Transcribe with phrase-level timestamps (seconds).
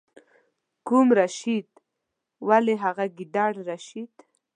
[0.87, 1.67] کوم رشید؟
[2.47, 4.11] ولې هغه ګیدړ رشید.